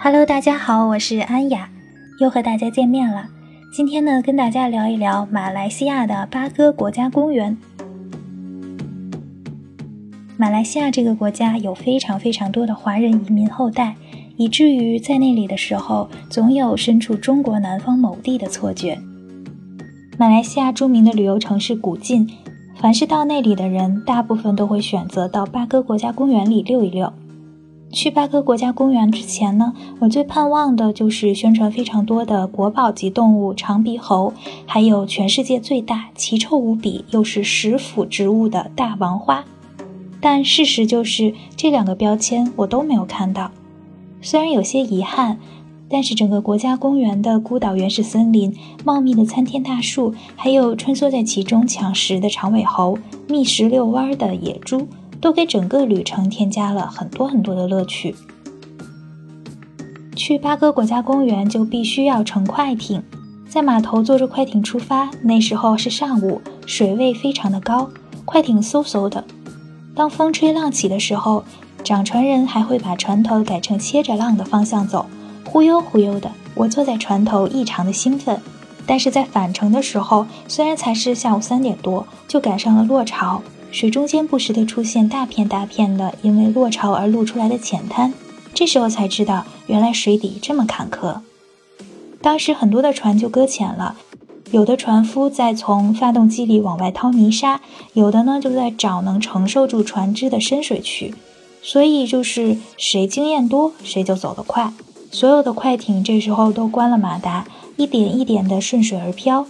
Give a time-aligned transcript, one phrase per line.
[0.00, 1.68] Hello，大家好，我是安雅，
[2.20, 3.26] 又和大家见面了。
[3.72, 7.58] 今天呢，跟大家聊一聊马来西亚的巴哥国家公园。
[10.36, 13.96] 马来西亚这个国家有非常非常多的华人移民后代，
[14.36, 18.96] 以至于在那里的时候，总有身处中国南方某地的错觉。
[20.16, 22.30] 马来西亚著名的旅游城市古晋，
[22.80, 27.12] 凡是到那里的人，大部分都会选择到巴哥国家公园里溜一溜。
[27.90, 34.32] 去巴哥国家公园之前呢，我最盼望的就是宣传非常多的国宝级动物长鼻猴，
[34.66, 39.44] 还有全世界最大、奇臭无比又是食腐植物的大王花。
[40.20, 43.50] 但事实就是这两个标签我都没有看到。
[44.20, 45.38] 虽然有些遗憾，
[45.88, 54.86] 但是整个国家公园的孤岛原始森林、茂密的参天大树，还有穿梭在其中抢食的长尾猴、觅食遛弯的野猪。
[55.20, 58.14] 都给整个旅程添加了很多很多的乐趣。
[60.14, 63.02] 去巴哥国家公园就必须要乘快艇，
[63.48, 65.08] 在码头坐着快艇出发。
[65.22, 67.88] 那时候是上午，水位非常的高，
[68.24, 69.24] 快艇嗖嗖的。
[69.94, 71.44] 当风吹浪起的时候，
[71.84, 75.06] 掌船人还会把船头改成切着浪的方向走，
[75.44, 76.30] 忽悠忽悠的。
[76.54, 78.40] 我坐在船头异常的兴奋，
[78.84, 83.40] 但是在返程的时候，虽然才是下午三点多，就赶上了落潮。
[83.70, 88.12] 水中间不时地出现大片大片的因为落潮而露出来的浅滩，
[88.54, 91.20] 这时候才知道原来水底这么坎坷。
[92.20, 93.94] 当时很多的船就搁浅了，
[94.50, 97.60] 有的船夫在从发动机里往外掏泥沙，
[97.92, 101.14] 有的呢就在找能承受住船只的深水区。
[101.60, 104.72] 所以就是谁经验多谁就走得快。
[105.10, 107.46] 所有的快艇这时候都关了马达，
[107.76, 109.46] 一点一点地顺水而漂。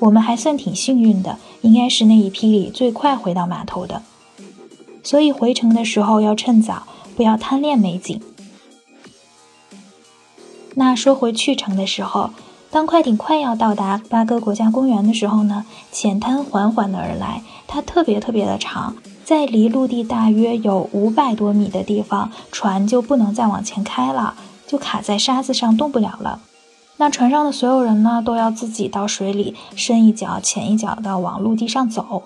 [0.00, 1.38] 我们还算挺幸运的。
[1.62, 4.00] 应该是那一批里最快回到码头的，
[5.02, 6.84] 所以回程的时候要趁早，
[7.14, 8.18] 不要贪恋美景。
[10.74, 12.30] 那说回去程的时候，
[12.70, 24.34] 当快艇快要到达巴哥国家公园的时候呢，浅滩缓缓的而来，它特别特别的长，在离陆地大约有五百多米的地方，船就不能再往前开了，
[24.66, 26.40] 就卡在沙子上动不了了。
[27.00, 32.24] 那船上的所有人呢，都要自己到水里深一脚浅一脚的往陆地上走，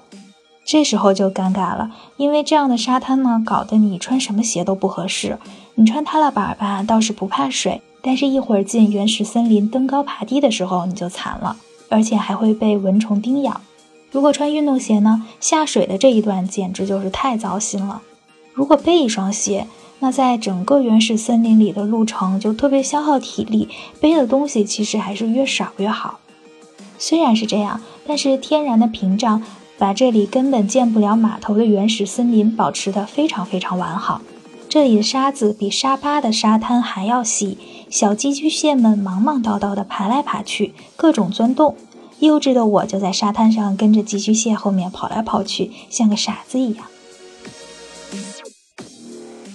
[0.65, 5.39] 这时候就尴尬了，因为这样的沙滩呢，搞得你穿什么鞋都不合适。
[5.77, 11.57] 你穿踏拉板吧，倒是不怕水，但是一会儿进原始森林登高爬低的时候，你就惨了，
[11.89, 13.61] 而且还会被蚊虫叮咬。
[14.11, 18.03] 如果穿运动鞋呢，下水的这一段简直就是太糟心了。
[18.53, 19.69] 如果背一双鞋。
[20.01, 23.69] 那在整个原始森林里的路程就特别消耗体力，
[24.01, 26.21] 背的东西其实还是越少越好。
[26.99, 29.43] 虽然是这样，但是天然的屏障
[29.79, 34.21] 把这里根本见不了码头的原始森林保持得非常非常完好。
[34.69, 41.77] 这里的沙子比沙巴的沙滩还要细，小寄居蟹们忙忙叨叨地爬来爬去，各种钻洞。
[42.19, 46.87] 幼稚的我就在沙滩上跟着寄居蟹后面跑来跑去，像个傻子一样。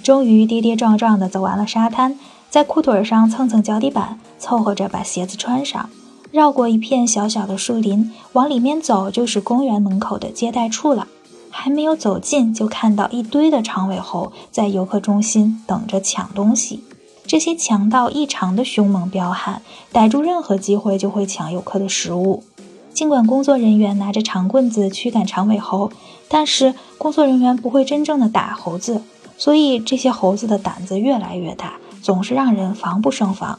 [0.02, 2.18] 终于跌跌撞撞地走完了沙滩，
[2.48, 5.88] 在裤腿上蹭蹭脚底板，凑合着把鞋子穿上，
[6.30, 11.06] 绕过一片小小的树林，往里面走就是公园门口的接待处了。
[11.52, 16.84] 还没有走近，就看到一堆的长尾猴在游客中心等着抢东西。
[17.26, 19.60] 这些强盗异常的凶猛彪悍，
[19.92, 22.44] 逮住任何机会就会抢游客的食物。
[22.94, 25.90] 尽管工作人员拿着长棍子驱赶长尾猴，
[26.28, 29.02] 但是工作人员不会真正的打猴子。
[29.40, 33.58] 所以这些猴子的胆子越来越大，总是让人防不胜防。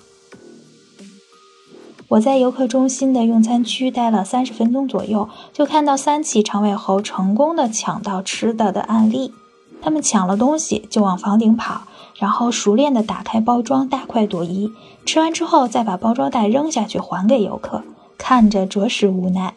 [2.10, 9.34] 我在游客中心的用餐区待了三十分钟左右，就看到三起长尾猴成功的抢到吃的的案例。
[9.82, 14.72] 他们抢了东西就往房顶跑，然后熟练的打开包装，大快朵颐。
[15.04, 17.82] 吃完之后再把包装袋扔下去还给游客，
[18.20, 19.56] 看着着实无奈。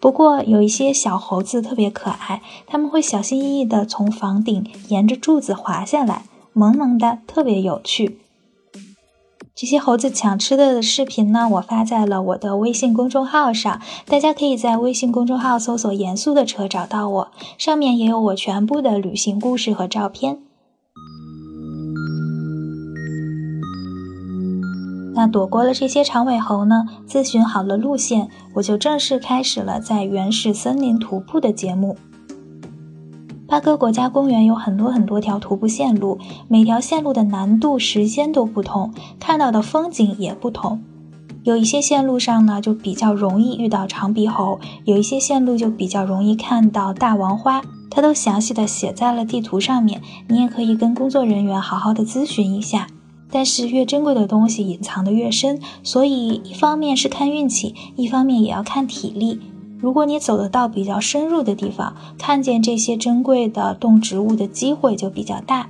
[0.00, 8.18] 不过有一些小猴子特别可爱，他们会小心翼翼地从房顶沿着柱子滑下来，萌萌的，特别有趣。
[9.54, 20.45] 这些猴子抢吃的的视频呢，我发在了我的微信公众号上，大家可以在微信公众号搜索“严肃的车”找到我，上面也有我全部的旅行故事和照片。
[25.16, 26.84] 那躲过了这些长尾猴呢？
[27.08, 31.96] 咨询好了路线，我就正式开始了在原始森林徒步的节目。
[33.48, 36.18] 巴哥国家公园有很多很多条徒步线路，
[36.48, 40.82] 每条线路的难度、时间都不同，看到的风景也不同。
[41.44, 47.62] 有一些线路上呢，就比较容易遇到长鼻猴；有一些线路就比较容易看到大王花。
[47.88, 52.88] 它都详细的写在了地图上面，你也可以跟工作人员好好的咨询一下。
[53.30, 59.40] 但是越珍贵的东西隐藏的越深，所以一方面是看运气，一方面也要看体力。
[59.78, 65.68] 如果你走得到比较深入的地方，看见这些珍贵的动植物的机会就比较大。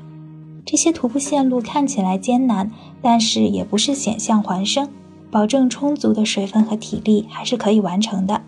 [0.64, 2.70] 这些徒步线路看起来艰难，
[3.03, 4.88] 但是也不是险象环生，
[5.31, 8.43] 保证充足的水分和体力还是可以完成的。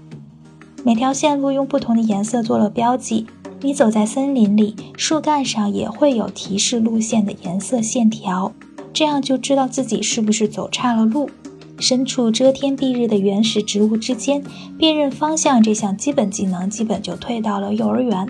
[0.84, 3.26] 每条线路用不同的颜色做了标记，
[3.60, 8.52] 你走在森林里，树干上也会有提示路线的颜色线条，
[8.92, 11.30] 这样就知道自己是不是走差了路。
[11.78, 14.42] 身处遮天蔽日的原始植物之间，
[14.76, 18.28] 辨认方向这项基本技能基本就退到了幼儿园。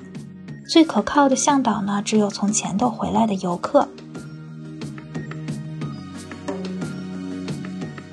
[0.68, 3.88] 最可靠的向导呢，只有从前头回来的游客。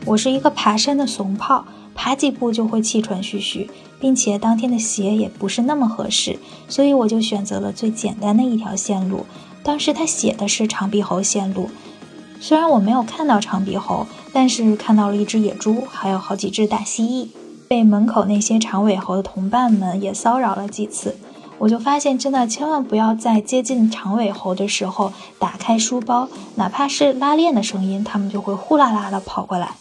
[0.06, 3.70] 我是一个爬山的怂炮，爬几步就会气喘吁吁，
[4.00, 6.40] 并且当天的鞋也不是那么合适，
[6.70, 9.26] 所以我就选择了最简单的一条线路。
[9.64, 11.70] 当时他写的是长鼻猴线路。
[12.40, 17.30] 虽然我没有看到长鼻猴，但是看到了一只野猪，还有好几只大蜥蜴。
[17.68, 21.16] 被门口那些长尾猴的同伴们也骚扰了几次，
[21.58, 29.72] 我就发现，真的千万不要在接近长尾猴的时候打开书包，哪怕是拉链的声音，它们就会呼啦啦的跑过来。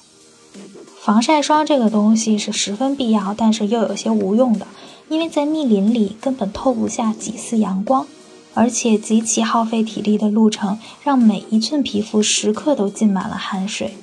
[1.02, 4.66] 防晒霜这个东西是十分必要，但是又有些无用的，
[5.10, 8.06] 因为在密林里根本透不下几丝阳光。
[8.54, 13.96] 而且极其耗费体力的路程，让每一寸皮肤时刻都浸满了汗水。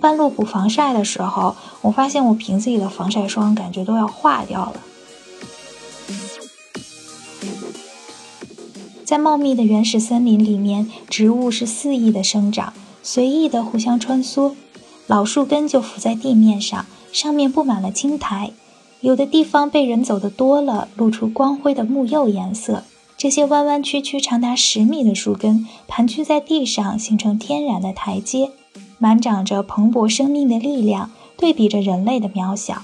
[0.00, 4.80] 半路补防晒的时候，我发现我瓶子里的防晒霜感觉都要化掉了。
[9.04, 12.72] 在茂密的原始森林里面，植物是肆意的生长，
[13.02, 14.52] 随意的互相穿梭。
[15.06, 18.52] 老树根就浮在地面上，上面布满了青苔，
[19.00, 22.84] 有的地方被人走的多了，露出光辉的木釉颜色。
[23.18, 28.52] 这些弯弯曲曲、长达十米的树根盘踞在地上，形成天然的台阶，
[28.98, 32.82] 满长着蓬勃生命的力量，对比着人类的渺小。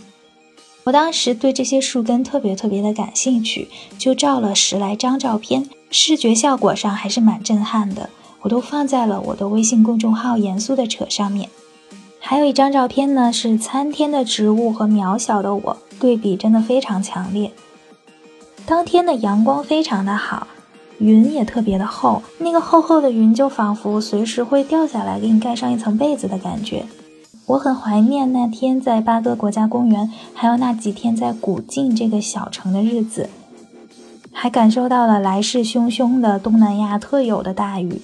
[0.82, 8.10] 我当时对这些树根特别特别的感兴趣，就照了十来张照片，视觉效果上还是蛮震撼的。
[8.42, 11.48] 我都放在了我的微信公众号“严肃的扯”上面。
[12.18, 17.52] 还有一张照片呢，是参天的植物和渺小的我，对比真的非常强烈。
[18.66, 20.46] 当天的阳光非常的好，
[20.98, 26.86] 云也特别的厚，那个厚厚的云就仿佛随时会掉下来，给你盖上一层被子的感觉。
[27.44, 33.28] 我很怀念那天在巴哥国家公园，还有那几天在古晋这个小城的日子，
[34.32, 38.00] 还感受到了来势汹汹的东南亚特有的大雨，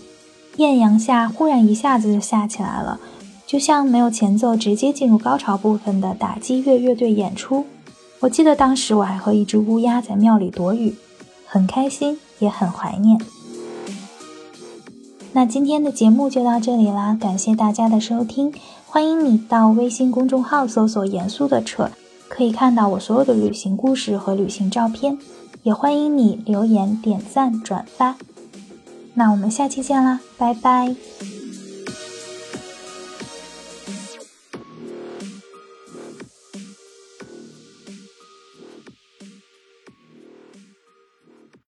[0.56, 3.00] 艳阳下忽然一下子就下起来了，
[3.46, 7.64] 就像没有前奏直接进入高潮部分的打击乐乐队演出。
[8.20, 10.94] 我记得当时我还和一只乌鸦在庙里躲雨，
[11.46, 13.20] 很开心，也很怀念。
[15.32, 18.52] 那今天的节目就到这里啦，感谢大家的收听，
[18.86, 21.90] 欢迎你到微信公众号搜索“严肃的扯”，
[22.28, 25.16] 可以看到我所有的旅行故事和旅行照片，
[25.62, 28.16] 也欢迎你留言、点赞、转发。
[29.14, 30.94] 那我们下期见啦，拜拜。